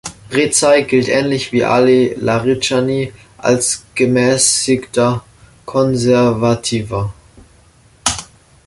Rezai 0.31 0.81
gilt 0.85 1.09
ähnlich 1.09 1.51
wie 1.51 1.63
Ali 1.63 2.15
Laridschani 2.19 3.13
als 3.37 3.85
gemäßigter 3.93 5.23
Konservativer. 5.65 7.13